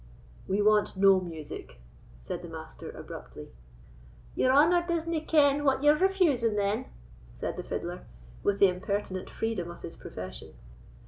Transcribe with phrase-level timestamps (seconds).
[0.47, 1.77] "We want no music,"
[2.21, 3.49] said the Master, abruptly.
[4.33, 6.87] "Your honour disna ken what ye're refusing, then,"
[7.35, 8.07] said the fiddler,
[8.41, 10.55] with the impertinent freedom of his profession.